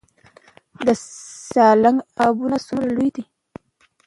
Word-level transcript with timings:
د 0.85 0.87
سالنګ 1.53 1.97
عقابونه 2.03 2.57
څومره 2.65 2.89
لوی 2.95 3.09
دي؟ 3.15 3.23